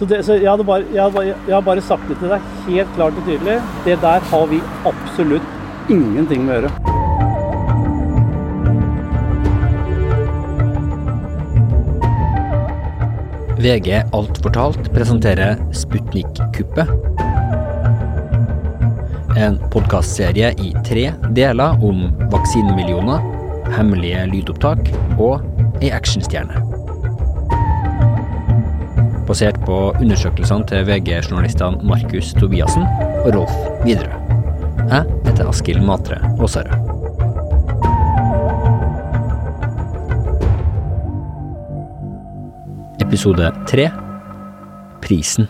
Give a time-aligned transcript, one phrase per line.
[0.00, 2.30] Så, det, så jeg, hadde bare, jeg, hadde bare, jeg har bare sagt det til
[2.32, 3.58] deg helt klart og tydelig.
[3.84, 6.72] Det der har vi absolutt ingenting med å gjøre.
[13.60, 16.88] VG Alt fortalt presenterer Sputnik-kuppet.
[19.36, 23.20] En podkastserie i tre deler om vaksinemillioner,
[23.76, 25.44] hemmelige lydopptak og
[25.84, 26.69] ei actionstjerne.
[29.30, 32.82] Basert på undersøkelsene til VG-journalistene Markus Tobiassen
[33.22, 33.52] og Rolf
[33.84, 34.18] Widerøe.
[34.90, 36.74] Jeg heter Askild Matre Aasarød.
[43.06, 43.86] Episode tre
[45.06, 45.46] Prisen.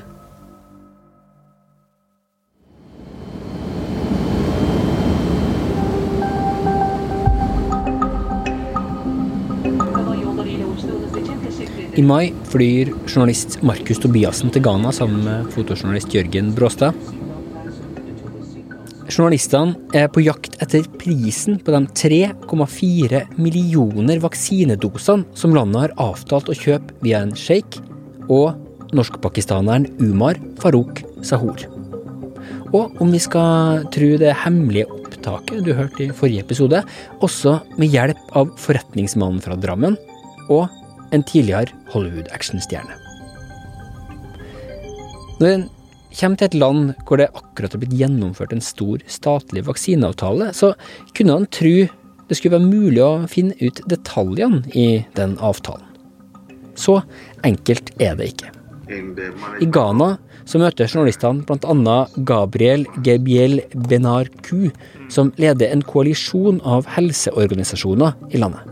[12.00, 16.96] I mai flyr journalist Markus Tobiassen til Ghana sammen med fotojournalist Jørgen Bråstad.
[19.10, 26.48] Journalistene er på jakt etter prisen på de 3,4 millioner vaksinedosene som landet har avtalt
[26.48, 27.82] å kjøpe via en sjeik,
[28.32, 28.56] og
[28.96, 31.68] norskpakistaneren Umar Farouk Sahur.
[32.72, 36.80] Og om vi skal tro det hemmelige opptaket du hørte i forrige episode,
[37.20, 40.00] også med hjelp av forretningsmannen fra Drammen
[40.48, 40.70] og
[41.12, 42.96] en tidligere Hollywood-actionstjerne.
[45.40, 45.68] Når en
[46.18, 50.74] kommer til et land hvor det akkurat har blitt gjennomført en stor statlig vaksineavtale, så
[51.16, 51.74] kunne han tro
[52.30, 55.86] det skulle være mulig å finne ut detaljene i den avtalen.
[56.78, 57.00] Så
[57.46, 58.52] enkelt er det ikke.
[58.90, 60.12] I Ghana
[60.46, 61.96] så møter journalistene bl.a.
[62.26, 64.70] Gabriel Gebiel Benar Ku,
[65.10, 68.69] som leder en koalisjon av helseorganisasjoner i landet.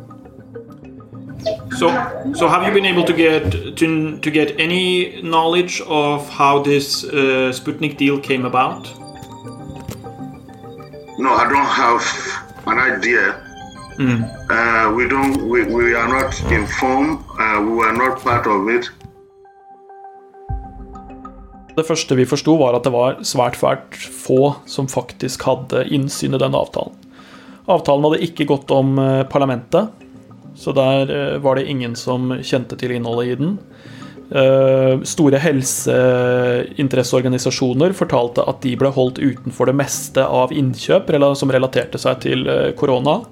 [1.79, 1.87] So,
[2.35, 7.05] so have you been able to get to, to get any knowledge of how this
[7.05, 8.93] uh, Sputnik deal came about?
[11.19, 12.03] No, I don't have
[12.67, 13.41] an idea.
[13.99, 15.49] Uh, we don't.
[15.49, 17.25] We, we are not informed.
[17.39, 18.91] Uh, we were not part of it.
[21.77, 26.35] Det første vi forsto, var at det var svært svært få som faktisk hadde innsyn
[26.35, 26.95] i denne avtalen.
[27.71, 29.93] Avtalen hadde ikke gått om eh, parlamentet,
[30.59, 33.59] så der eh, var det ingen som kjente til innholdet i den.
[34.29, 41.99] Eh, Store helseinteresseorganisasjoner fortalte at de ble holdt utenfor det meste av innkjøp som relaterte
[42.01, 43.23] seg til eh, korona.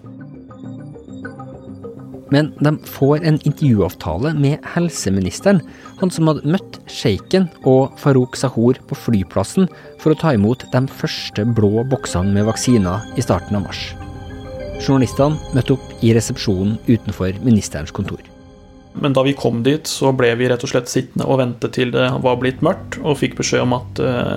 [2.35, 5.61] Men de får en intervjuavtale med helseministeren,
[6.01, 9.69] han som hadde møtt sjeiken og Farouk Sahor på flyplassen
[10.03, 14.06] for å ta imot de første blå boksene med vaksiner i starten av mars.
[14.83, 18.21] Journalistene møtte opp i resepsjonen utenfor ministerens kontor.
[19.01, 21.93] Men da vi kom dit, så ble vi rett og slett sittende og vente til
[21.93, 24.37] det var blitt mørkt, og fikk beskjed om at eh,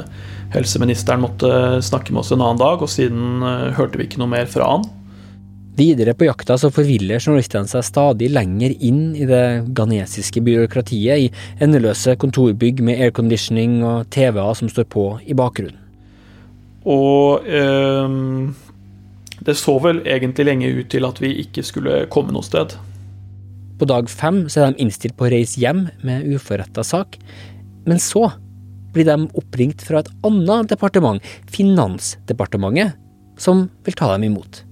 [0.55, 1.51] helseministeren måtte
[1.85, 4.73] snakke med oss en annen dag, og siden eh, hørte vi ikke noe mer fra
[4.73, 4.87] han.
[5.79, 9.43] Videre på jakta så forviller journalistene seg stadig lenger inn i det
[9.77, 15.79] ghanesiske byråkratiet, i endeløse kontorbygg med airconditioning og TV-er som står på i bakgrunnen.
[16.89, 18.19] Og eh,
[19.45, 22.75] det så vel egentlig lenge ut til at vi ikke skulle komme noe sted.
[23.79, 27.15] På dag fem så er de innstilt på å reise hjem med uforretta sak,
[27.87, 28.27] men så
[28.93, 31.21] blir de oppringt fra et annet departement,
[31.53, 32.97] Finansdepartementet,
[33.39, 34.63] som vil ta dem imot.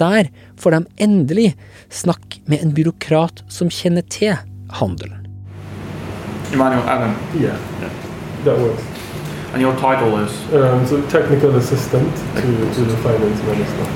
[0.00, 1.52] Der får de endelig
[1.92, 4.34] snakke med en byråkrat som kjenner til
[4.80, 5.28] handelen.
[6.52, 7.58] Emmanuel Allen, Yeah,
[8.44, 8.93] that works.
[9.54, 12.10] And your title is Um, so technical assistant
[12.40, 13.86] to, to the finance minister.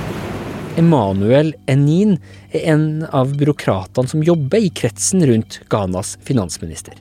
[0.76, 2.18] Emanuel Enin
[2.52, 6.94] er en av byråkratene som jobber i kretsen rundt Ghanas finansminister.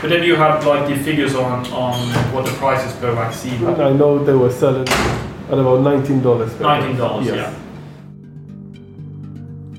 [0.00, 1.98] But then you have like the figures on, on
[2.32, 4.88] what the prices per vaccine And I know they were selling
[5.50, 6.52] at about nineteen dollars.
[6.60, 7.52] $19, yeah.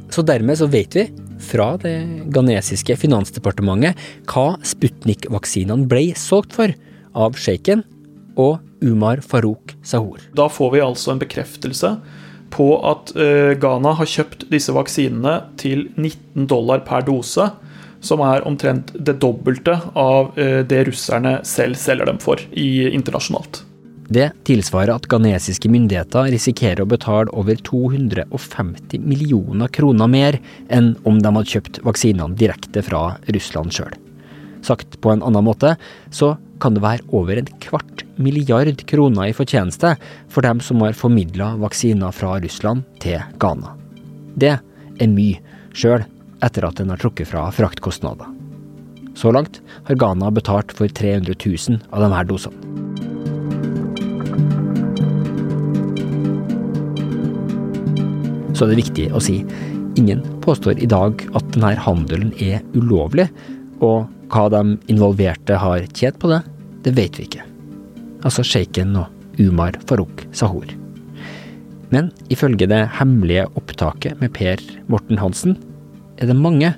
[0.09, 1.08] Så dermed så vet vi,
[1.40, 1.96] fra det
[2.36, 3.96] ghanesiske finansdepartementet,
[4.28, 6.74] hva Sputnik-vaksinene ble solgt for
[7.16, 7.84] av sjeiken
[8.39, 10.22] og Umar Farouk Sahur.
[10.35, 11.95] Da får vi altså en bekreftelse
[12.51, 17.47] på at eh, Ghana har kjøpt disse vaksinene til 19 dollar per dose,
[18.01, 23.63] som er omtrent det dobbelte av eh, det russerne selv selger dem for i, internasjonalt.
[24.11, 30.35] Det tilsvarer at ghanesiske myndigheter risikerer å betale over 250 millioner kroner mer
[30.67, 33.93] enn om de hadde kjøpt vaksinene direkte fra Russland sjøl.
[34.67, 35.78] Sagt på en annen måte,
[36.11, 39.96] så kan det være over en kvart milliard kroner i fortjeneste
[40.32, 43.76] for dem som har formidla vaksiner fra Russland til Ghana.
[44.35, 45.41] Det er mye,
[45.73, 46.06] sjøl
[46.41, 48.29] etter at en har trukket fra fraktkostnader.
[49.16, 52.58] Så langt har Ghana betalt for 300 000 av her dosene.
[58.56, 59.40] Så er det viktig å si
[59.97, 63.28] ingen påstår i dag at denne handelen er ulovlig,
[63.82, 66.44] og hva de involverte har tjent på det,
[66.85, 67.51] det vet vi ikke.
[68.22, 70.70] Altså sjeiken og Umar Farouk Sahor.
[71.91, 75.58] Men ifølge det hemmelige opptaket med Per Morten Hansen,
[76.18, 76.73] er det mange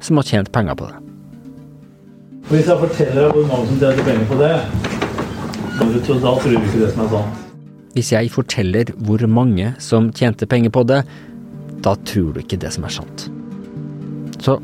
[0.00, 1.00] som har tjent penger på det.
[2.46, 4.52] Hvis jeg forteller deg hvor mange som tjener penger på det,
[5.76, 7.42] da tror du ikke det som er sant.
[7.96, 11.02] Hvis jeg forteller hvor mange som tjente penger på det,
[11.84, 13.26] da tror du ikke det som er sant.
[14.40, 14.58] Så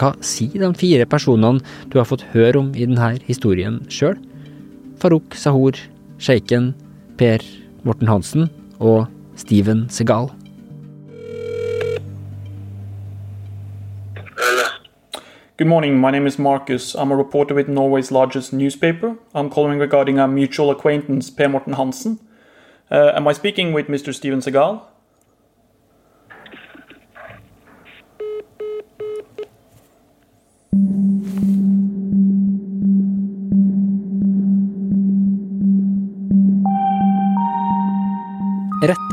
[0.00, 1.60] hva sier de fire personene
[1.92, 4.16] du har fått høre om i denne historien sjøl?
[5.00, 5.72] Farouk Sahor,
[6.18, 6.74] sjeiken,
[7.16, 7.38] Per
[7.84, 10.28] Morten Hansen og Steven Segal.
[15.56, 15.98] Good morning.
[15.98, 16.94] My name is Marcus.
[16.94, 19.16] I'm a reporter with Norway's largest newspaper.
[19.34, 22.18] I'm calling regarding a mutual acquaintance, Per Morten Hansen.
[22.90, 24.12] Uh, am I speaking with Mr.
[24.14, 24.82] Steven Segal?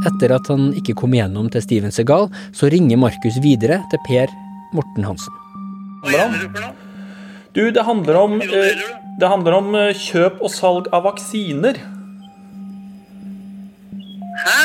[0.07, 4.33] Etter at han ikke kom igjennom til Steven Segal, så ringer Markus videre til Per
[4.75, 5.33] Morten Hansen.
[7.56, 8.81] Du, det handler om, eh,
[9.19, 11.80] det handler om eh, kjøp og salg av vaksiner.
[14.44, 14.59] Hæ?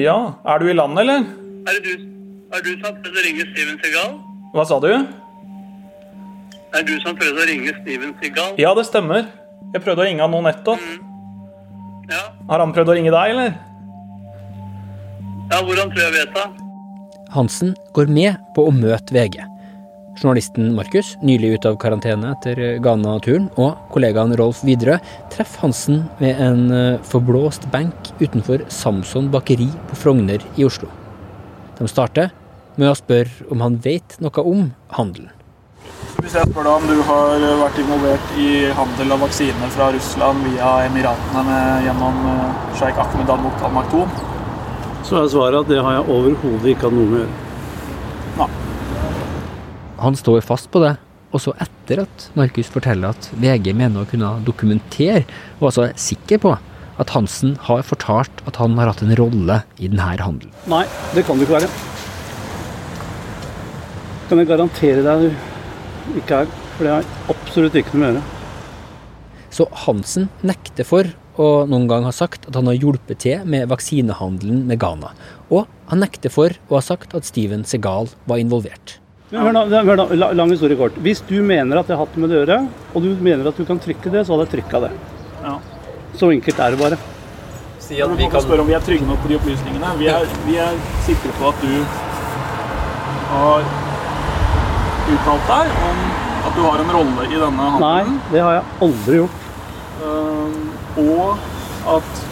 [0.00, 0.16] Ja,
[0.46, 1.28] er du i landet, eller?
[1.70, 2.08] Er det du,
[2.54, 4.16] er du som prøvde å ringe Steven Segal?
[4.54, 4.90] Hva sa du?
[6.74, 8.58] Er du som prøvde å ringe Steven Segal?
[8.58, 9.28] Ja, det stemmer.
[9.74, 10.82] Jeg prøvde å ringe han nå nettopp.
[12.10, 12.22] Ja.
[12.50, 13.58] Har han prøvd å ringe deg, eller?
[15.50, 16.48] Ja, hvordan tror jeg vet det?
[17.30, 19.42] Hansen går med på å møte VG.
[20.20, 24.98] Journalisten Markus, nylig ute av karantene etter Ghana-turen, og kollegaen Rolf Widerøe
[25.32, 30.90] treffer Hansen ved en eh, forblåst benk utenfor Samson bakeri på Frogner i Oslo.
[31.78, 32.34] De starter
[32.76, 34.66] med å spørre om han vet noe om
[34.98, 35.30] handelen.
[36.20, 40.44] Hvis jeg spør deg om du har vært involvert i handel av vaksiner fra Russland
[40.50, 44.12] via Emiratene med, gjennom eh, sjeik Ahmed al-Mut al-Maktoum,
[45.10, 47.38] Så er svaret at det har jeg overhodet ikke hatt noe med å gjøre.
[48.38, 48.50] Nei.
[50.00, 50.92] Han står fast på det,
[51.34, 55.24] også etter at Markus forteller at VG mener å kunne dokumentere,
[55.58, 56.54] og altså er sikker på,
[57.02, 60.54] at Hansen har fortalt at han har hatt en rolle i denne handelen.
[60.70, 60.84] Nei,
[61.16, 61.70] det kan det ikke være.
[64.30, 66.52] Kan jeg garantere deg du ikke er.
[66.76, 68.36] For det har absolutt ikke noe med å gjøre.
[69.50, 71.10] Så Hansen nekter for
[71.40, 75.12] å noen gang har sagt at han har hjulpet til med vaksinehandelen med Ghana.
[75.50, 78.98] Og han nekter for å ha sagt at Steven Segal var involvert.
[79.30, 80.96] Men hør nå, hør nå, lang historie kort.
[81.04, 82.58] Hvis du mener at jeg har hatt med det å gjøre,
[82.92, 84.90] og du mener at du kan trykke det, så hadde jeg trykka det.
[85.44, 85.54] Ja.
[86.18, 86.98] Så enkelt er det bare.
[87.80, 89.92] Si at vi kan spørre om vi er trygge nok på de opplysningene.
[90.02, 90.74] Vi er, vi er
[91.06, 91.72] sikre på at du
[93.30, 93.64] har
[95.14, 96.02] uttalt deg om
[96.40, 98.12] at du har en rolle i denne handelen.
[98.18, 99.40] Nei, det har jeg aldri gjort.
[100.00, 100.58] eh,
[100.98, 101.38] og
[101.96, 102.26] at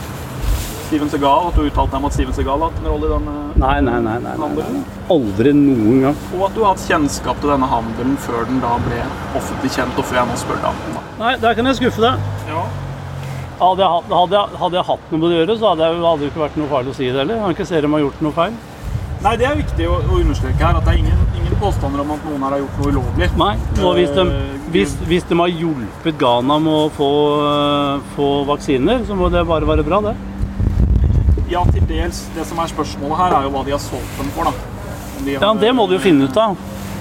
[0.89, 3.13] Steven Segal, at du uttalte deg om at Steven Segal har hatt en rolle i
[3.13, 4.15] denne Nei, nei, nei.
[4.17, 4.85] nei, nei, handelen.
[5.13, 6.21] Aldri noen gang.
[6.39, 9.03] Og at du har hatt kjennskap til denne handelen før den da ble
[9.37, 10.97] offentlig kjent, og før jeg nå spør deg om den.
[10.97, 11.03] da.
[11.21, 12.31] Nei, der kan jeg skuffe deg.
[12.49, 12.63] Ja.
[13.59, 16.03] Hadde jeg, hadde, jeg, hadde jeg hatt noe med det å gjøre, så hadde jeg
[16.15, 17.35] aldri ikke vært noe farlig å si det heller.
[17.37, 18.59] Jeg kan ikke se om jeg har gjort noe feil.
[19.27, 21.25] Nei, det er viktig å, å understreke her, at det er ingen,
[21.61, 23.29] påstander om at noen her har gjort noe ulovlig.
[23.41, 27.11] Nei, og hvis de, Eh, hvis, hvis de har hjulpet Ghana med å få,
[27.49, 30.17] øh, få vaksiner, så må det bare være bra, det.
[31.49, 32.27] Ja, til dels.
[32.35, 34.53] Det som er spørsmålet her, er jo hva de har solgt dem for, da.
[35.25, 36.57] De har, Ja, Det må du jo finne ut av.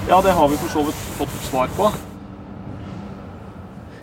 [0.08, 1.92] Ja, det har vi for så vidt fått svar på.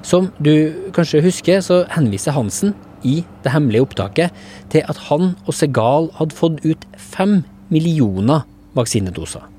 [0.05, 4.31] Som du kanskje husker, så henviser Hansen i det hemmelige opptaket
[4.69, 7.43] til at han og Segal hadde fått ut fem
[7.73, 8.45] millioner
[8.75, 9.54] vaksinedoser.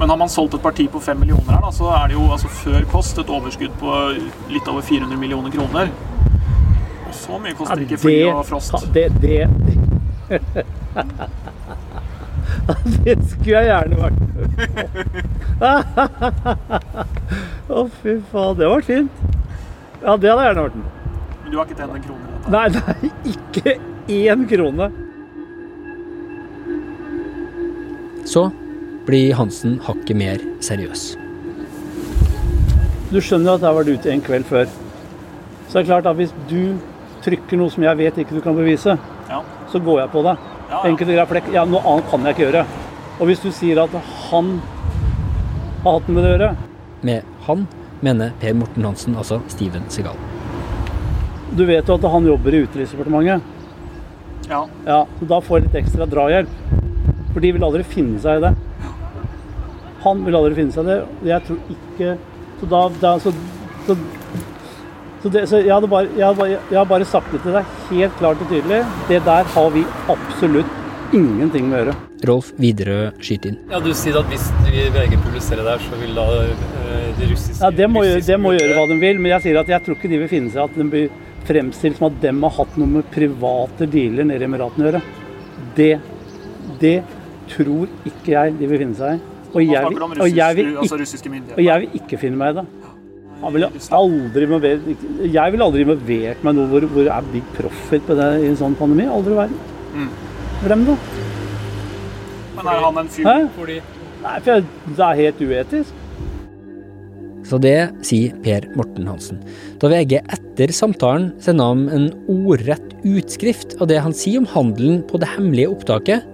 [0.00, 2.22] Men har man solgt et parti på 5 millioner her, da, så er det jo
[2.32, 4.16] altså, før kost et overskudd på
[4.48, 5.90] litt over 400 millioner kroner.
[7.04, 8.72] Og så mye koster ikke fly og frost.
[8.94, 9.76] det, det, det.
[13.04, 14.18] det skulle jeg gjerne vært
[17.68, 18.56] Å, fy faen.
[18.56, 19.10] Det var fint.
[20.00, 20.88] Ja, det hadde jeg gjerne vært med.
[21.42, 22.48] Men du har ikke tjent en krone dette.
[22.56, 22.96] Nei, nei,
[23.34, 23.70] ikke
[24.16, 24.86] én krone.
[28.30, 28.42] Så
[29.10, 31.02] blir Hansen hakket mer seriøs.
[33.10, 34.68] Du skjønner at jeg har vært ute en kveld før.
[35.66, 36.76] Så det er klart at hvis du
[37.24, 38.96] trykker noe som jeg vet ikke du kan bevise,
[39.28, 39.42] Ja.
[39.70, 40.36] så går jeg på det.
[40.70, 40.82] Ja, ja.
[40.90, 41.52] Enkelt og greit flekk.
[41.54, 42.64] Ja, noe annet kan jeg ikke gjøre.
[43.20, 43.90] Og hvis du sier at
[44.30, 44.60] han
[45.84, 46.56] har hatt med det å gjøre,
[47.02, 47.66] Med han
[48.02, 50.16] mener Per Morten Hansen, altså Steven Segal.
[51.56, 53.42] Du vet jo at han jobber i Utenriksdepartementet.
[54.50, 54.66] Ja.
[54.86, 56.48] Ja, så da får jeg litt ekstra drahjelp.
[57.32, 58.54] For de vil aldri finne seg i det.
[60.04, 60.98] Han vil aldri finne seg det.
[61.28, 62.16] Jeg tror ikke
[62.60, 63.32] Så da, da så,
[63.86, 63.96] så,
[65.22, 67.56] så, det, så jeg, hadde bare, jeg, hadde bare, jeg har bare sagt det til
[67.56, 68.82] deg helt klart og tydelig.
[69.08, 70.76] Det der har vi absolutt
[71.16, 71.96] ingenting med å gjøre.
[72.28, 73.58] Rolf Widerøe skyter inn.
[73.72, 76.50] Ja, Du sier at hvis VG publiserer der, så vil da det
[77.18, 79.46] de russiske Ja, det må, gjøre, russiske det må gjøre hva de vil, men jeg
[79.46, 81.08] sier at jeg tror ikke de vil finne seg at den blir
[81.48, 85.02] fremstilt som at de har hatt noe med private dealer nede i Emiratene å gjøre.
[85.78, 85.92] Det,
[86.82, 86.96] det
[87.50, 89.39] tror ikke jeg de vil finne seg i.
[89.50, 92.66] Og jeg, vil, og, jeg vil ikke, og jeg vil ikke finne meg i det.
[93.40, 97.46] Han ville aldri involvert, jeg ville aldri involvert meg i noe hvor, hvor er big
[97.56, 99.08] profit på det i en sånn pandemi.
[99.08, 100.10] Aldri i verden.
[100.60, 100.98] Glem det.
[102.58, 103.38] Men er han en fyr Hæ?
[103.56, 103.80] Fordi
[104.20, 106.00] Nei, for jeg, det er helt uetisk.
[107.48, 109.38] Så det sier Per Morten Hansen.
[109.80, 115.00] Da VG etter samtalen sender ham en ordrett utskrift av det han sier om handelen
[115.08, 116.28] på det hemmelige opptaket,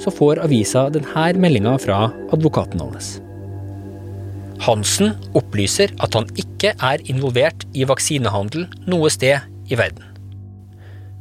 [0.00, 3.18] så får avisa denne meldinga fra advokaten hans.
[4.62, 10.04] Hansen opplyser at han ikke er involvert i vaksinehandel noe sted i verden.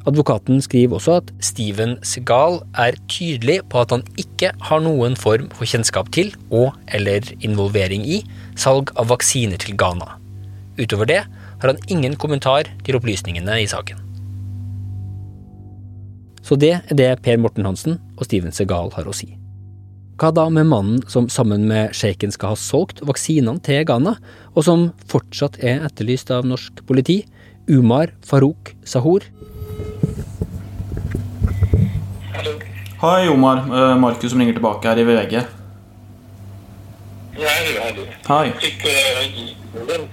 [0.09, 5.49] Advokaten skriver også at Steven Segal er tydelig på at han ikke har noen form
[5.53, 8.23] for kjennskap til og eller involvering i
[8.57, 10.17] salg av vaksiner til Ghana.
[10.81, 11.21] Utover det
[11.61, 14.00] har han ingen kommentar til opplysningene i saken.
[16.51, 19.29] Så det er det Per Morten Hansen og Steven Segal har å si.
[20.20, 24.17] Hva da med mannen som sammen med sjeiken skal ha solgt vaksinene til Ghana,
[24.51, 27.22] og som fortsatt er etterlyst av norsk politi?
[27.72, 29.24] Umar Farouk Sahur?
[33.00, 33.63] Hei, Omar.
[33.72, 35.39] Eh, Markus som ringer tilbake her i VG.
[37.39, 38.03] Ja, hei du.
[38.27, 38.43] Hei.
[38.60, 40.03] Fikk eh.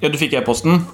[0.00, 0.86] Ja, du fikk e-posten?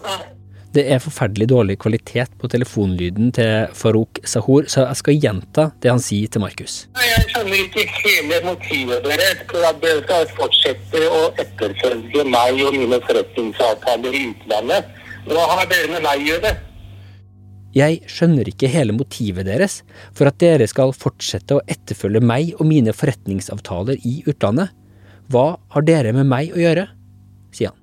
[0.71, 5.91] Det er forferdelig dårlig kvalitet på telefonlyden til Farouk Sahur, så jeg skal gjenta det
[5.91, 6.85] han sier til Markus.
[6.95, 12.79] Jeg skjønner ikke hele motivet deres for at dere skal fortsette å etterfølge meg og
[12.79, 14.93] mine forretningsavtaler i utlandet.
[15.27, 16.55] Hva har dere med meg å gjøre?
[17.75, 19.81] Jeg skjønner ikke hele motivet deres
[20.15, 24.71] for at dere skal fortsette å etterfølge meg og mine forretningsavtaler i utlandet.
[25.31, 26.87] Hva har dere med meg å gjøre?
[27.51, 27.80] sier han.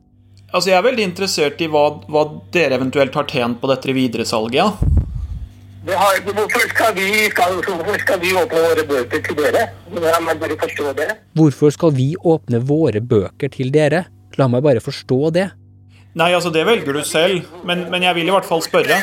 [0.54, 2.22] Altså, Jeg er veldig interessert i hva, hva
[2.56, 4.56] dere eventuelt har tjent på dette videresalget.
[4.62, 4.70] Ja.
[5.88, 9.68] Det har, hvorfor, skal vi, skal, hvorfor skal vi åpne våre bøker til dere?
[9.96, 11.08] La meg bare forstå det.
[11.40, 14.02] Hvorfor skal vi åpne våre bøker til dere?
[14.40, 15.46] La meg bare forstå det.
[16.18, 18.98] Nei, altså, det velger du selv, men, men jeg vil i hvert fall spørre.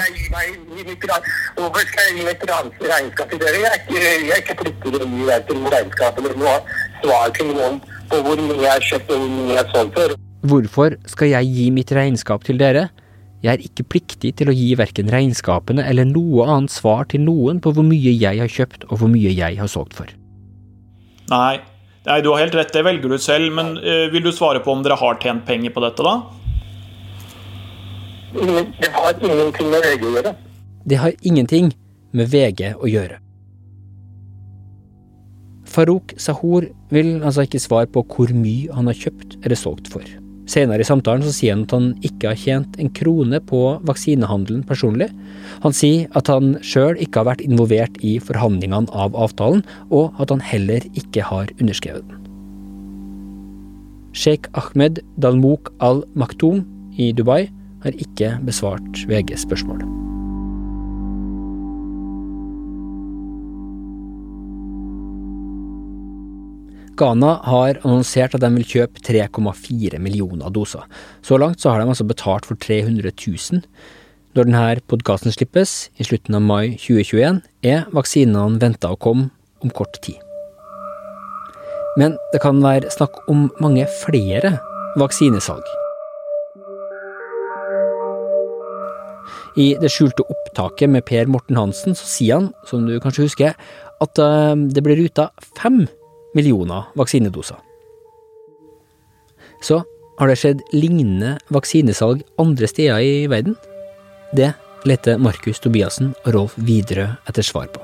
[1.54, 3.60] Hvorfor skal jeg gi et rans- regnskap til dere?
[3.62, 6.56] Jeg er ikke, jeg er ikke pliktig til å gi verken regnskap eller noe
[7.04, 10.00] svar til noen på hvor mye jeg har kjøpt og hvor mye jeg har solgt
[10.00, 10.16] for.
[10.44, 12.90] Hvorfor skal jeg gi mitt regnskap til dere?
[13.44, 17.60] Jeg er ikke pliktig til å gi verken regnskapene eller noe annet svar til noen
[17.64, 20.08] på hvor mye jeg har kjøpt og hvor mye jeg har solgt for.
[21.32, 21.60] Nei,
[22.04, 24.72] nei du har helt rett, det velger du selv, men uh, vil du svare på
[24.72, 26.14] om dere har tjent penger på dette, da?
[28.34, 30.34] Det har ingenting med VG å gjøre.
[30.84, 31.70] Det har ingenting
[32.12, 33.20] med VG å gjøre.
[35.74, 40.04] Farouk Sahor vil altså ikke svare på hvor mye han har kjøpt eller solgt for.
[40.50, 44.64] Senere i samtalen så sier han at han ikke har tjent en krone på vaksinehandelen
[44.68, 45.08] personlig.
[45.64, 50.34] Han sier at han sjøl ikke har vært involvert i forhandlingene av avtalen, og at
[50.34, 52.20] han heller ikke har underskrevet den.
[54.14, 56.62] Sheikh Ahmed Dalmouk Al Maktoum
[57.00, 57.48] i Dubai
[57.82, 60.03] har ikke besvart VGs spørsmål.
[66.94, 70.84] Ghana har annonsert at de vil kjøpe 3,4 millioner doser.
[71.26, 73.62] Så langt så har de altså betalt for 300 000.
[74.34, 79.30] Når denne podkasten slippes, i slutten av mai 2021, er vaksinene venta å komme
[79.62, 80.20] om kort tid.
[81.98, 84.56] Men det kan være snakk om mange flere
[84.98, 85.66] vaksinesalg.
[89.58, 93.54] I det skjulte opptaket med Per Morten Hansen så sier han, som du kanskje husker,
[94.02, 95.84] at eh, det blir ruta fem
[96.34, 97.58] millioner vaksinedoser.
[99.64, 99.80] Så
[100.18, 103.56] har det skjedd lignende vaksinesalg andre steder i verden?
[104.36, 104.52] Det
[104.84, 107.82] leter Markus Tobiassen og Rolf Widerøe etter svar på.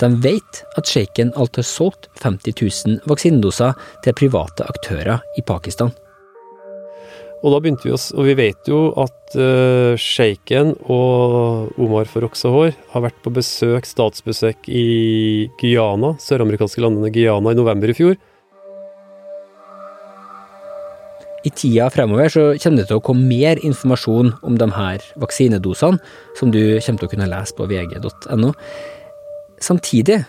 [0.00, 2.54] De vet at sjeiken alt har solgt 50
[2.86, 5.92] 000 vaksinedoser til private aktører i Pakistan.
[7.40, 12.36] Og da begynte vi oss, og vi vet jo at uh, sjeiken og Omar Farouk
[12.36, 18.18] Sahor har vært på besøk, statsbesøk i Guyana, søramerikanske landene Guyana, i november i fjor.
[21.40, 25.96] I tida fremover så kommer det til å komme mer informasjon om de her vaksinedosene,
[26.36, 28.52] som du kommer til å kunne lese på vg.no.
[29.64, 30.20] Samtidig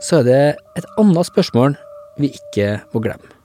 [0.00, 0.42] så er det
[0.80, 1.76] et annet spørsmål
[2.16, 3.35] vi ikke må glemme,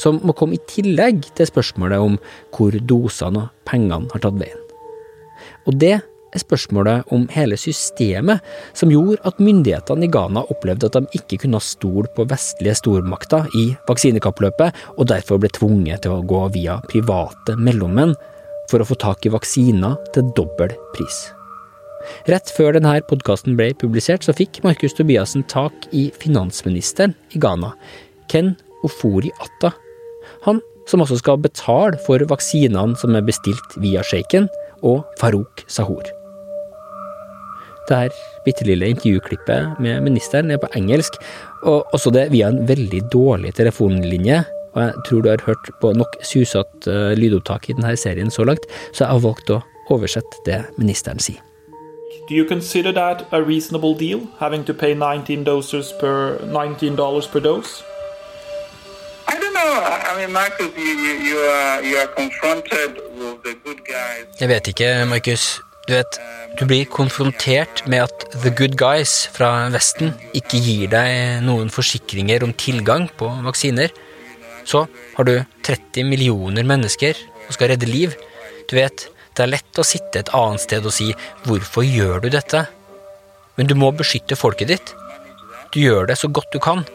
[0.00, 2.18] som må komme i tillegg til spørsmålet om
[2.54, 4.60] hvor dosene og pengene har tatt veien.
[5.68, 5.96] Og det
[6.34, 8.42] er spørsmålet om hele systemet
[8.76, 13.46] som gjorde at myndighetene i Ghana opplevde at de ikke kunne stole på vestlige stormakter
[13.60, 18.16] i vaksinekappløpet, og derfor ble tvunget til å gå via private mellommenn
[18.70, 21.24] for å få tak i vaksiner til dobbel pris.
[22.28, 27.72] Rett før denne podkasten ble publisert, så fikk Markus Tobiassen tak i finansministeren i Ghana,
[28.28, 28.52] Ken
[28.84, 29.72] Ofori Atta.
[30.48, 34.50] Han som også skal betale for vaksinene som er bestilt via sjeiken,
[34.84, 36.04] og Farouk Sahur.
[37.88, 41.16] Dette bitte lille intervjuklippet med ministeren er på engelsk,
[41.64, 44.42] og også det via en veldig dårlig telefonlinje.
[44.74, 48.44] Og jeg tror du har hørt på nok susete uh, lydopptak i denne serien så
[48.44, 49.60] langt, så jeg har valgt å
[49.92, 51.40] oversette det ministeren sier.
[52.28, 57.28] Do you consider that a reasonable deal, having to pay 19 doses per 19 dollars
[57.28, 57.84] per dose?
[59.28, 59.72] I don't know.
[60.08, 64.26] I mean, Marcus, you, you, you, are, you are confronted with the good guys.
[64.40, 65.60] Jeg vet ikke, Markus.
[65.88, 66.18] Du vet,
[66.58, 72.46] du blir konfrontert med at the good guys fra Vesten ikke gir deg noen forsikringer
[72.46, 73.92] om tilgang på vaksiner.
[74.64, 75.34] Så har du
[75.66, 78.16] 30 millioner mennesker og skal redde liv.
[78.70, 81.12] Du vet, det er lett å sitte et annet sted og si
[81.44, 82.66] 'hvorfor gjør du dette'?
[83.56, 84.94] Men du må beskytte folket ditt.
[85.74, 86.86] Du gjør det så godt du kan.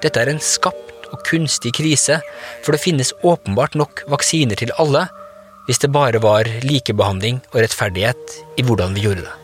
[0.00, 2.20] Dette er en skapt og kunstig krise,
[2.64, 5.08] for det finnes åpenbart nok vaksiner til alle
[5.66, 9.36] hvis det bare var likebehandling og rettferdighet i hvordan vi gjorde det.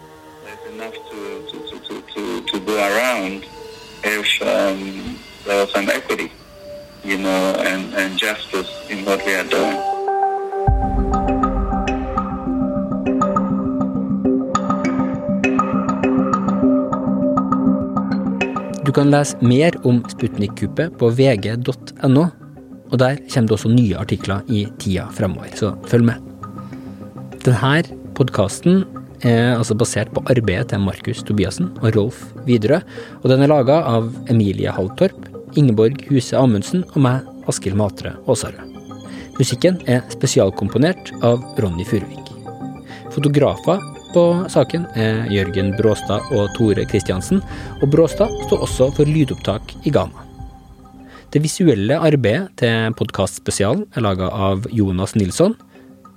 [4.37, 6.31] Um, there was an equity,
[7.05, 9.96] you know, and, and justice in what we are doing.
[18.87, 22.21] Du kan lese mer om Sputnik-kuppet på vg.no,
[22.87, 26.23] og der kommer det også nye artikler i tida fremover, så følg med.
[27.43, 27.81] Denne
[28.15, 28.85] podkasten
[29.27, 32.79] er altså basert på arbeidet til Markus Tobiassen og Rolf Widerøe,
[33.25, 35.19] og den er laga av Emilie Halltorp,
[35.59, 38.79] Ingeborg Huse Amundsen og meg, Askild Matre Aasarød.
[39.41, 42.31] Musikken er spesialkomponert av Ronny Furuvik.
[43.11, 43.83] Fotografer
[44.17, 47.43] på saken er Jørgen Bråstad og Tore Kristiansen,
[47.83, 50.25] og Bråstad står også for lydopptak i Ghana.
[51.35, 55.52] Det visuelle arbeidet til podkastspesialen er laga av Jonas Nilsson.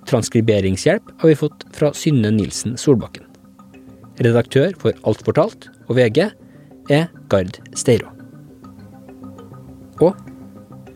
[0.07, 3.25] Transkriberingshjelp har vi fått fra Synne Nilsen Solbakken.
[4.23, 6.29] Redaktør for Alt fortalt og VG
[6.93, 8.13] er Gard Steiro.
[9.99, 10.15] Og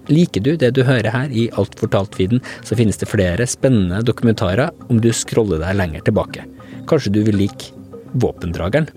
[0.08, 4.72] liker du det du hører her i Alt fortalt-feeden, så finnes det flere spennende dokumentarer
[4.88, 6.48] om du scroller deg lenger tilbake.
[6.88, 7.72] Kanskje du vil like
[8.13, 8.89] Våpendrageren?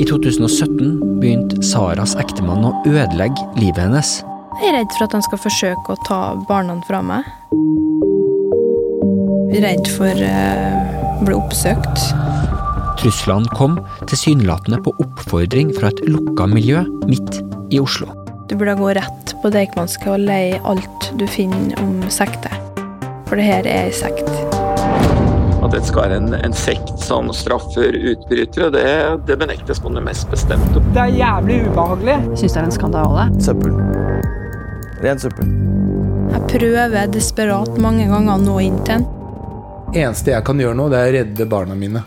[0.00, 4.16] I 2017 begynte Saras ektemann å ødelegge livet hennes.
[4.58, 7.28] Jeg er redd for at han skal forsøke å ta barna fra meg.
[9.52, 12.08] Jeg er redd for uh, å bli oppsøkt.
[12.98, 17.42] Truslene kom tilsynelatende på oppfordring fra et lukka miljø midt
[17.74, 18.23] i Oslo.
[18.54, 22.52] Du burde gå rett på Deichmanske og leie alt du finner om sekter.
[23.26, 24.28] For det her er ei sekt.
[25.58, 28.84] At det skal være en, en sekt som straffer utbrytere, det,
[29.26, 30.84] det benektes på det mest bestemte.
[30.94, 32.14] Det er jævlig ubehagelig.
[32.28, 33.26] Jeg syns det er en skandale.
[33.42, 33.74] Søppel.
[35.02, 35.50] Ren søppel.
[36.36, 39.08] Jeg prøver desperat mange ganger å nå inn til den.
[39.98, 42.06] Eneste jeg kan gjøre nå, det er å redde barna mine.